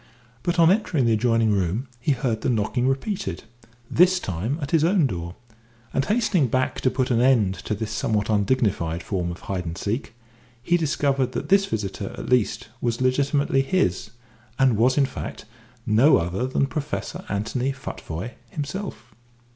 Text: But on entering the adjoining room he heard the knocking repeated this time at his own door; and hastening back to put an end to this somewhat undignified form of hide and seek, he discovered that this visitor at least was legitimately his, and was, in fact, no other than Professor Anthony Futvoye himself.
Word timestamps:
But 0.41 0.57
on 0.57 0.71
entering 0.71 1.05
the 1.05 1.13
adjoining 1.13 1.51
room 1.51 1.87
he 1.99 2.13
heard 2.13 2.41
the 2.41 2.49
knocking 2.49 2.87
repeated 2.87 3.43
this 3.87 4.19
time 4.19 4.57
at 4.59 4.71
his 4.71 4.83
own 4.83 5.05
door; 5.05 5.35
and 5.93 6.03
hastening 6.03 6.47
back 6.47 6.81
to 6.81 6.89
put 6.89 7.11
an 7.11 7.21
end 7.21 7.53
to 7.65 7.75
this 7.75 7.91
somewhat 7.91 8.27
undignified 8.27 9.03
form 9.03 9.29
of 9.29 9.41
hide 9.41 9.63
and 9.67 9.77
seek, 9.77 10.15
he 10.63 10.75
discovered 10.75 11.33
that 11.33 11.49
this 11.49 11.67
visitor 11.67 12.15
at 12.17 12.29
least 12.29 12.67
was 12.81 12.99
legitimately 12.99 13.61
his, 13.61 14.09
and 14.57 14.75
was, 14.75 14.97
in 14.97 15.05
fact, 15.05 15.45
no 15.85 16.17
other 16.17 16.47
than 16.47 16.65
Professor 16.65 17.23
Anthony 17.29 17.71
Futvoye 17.71 18.31
himself. 18.49 19.13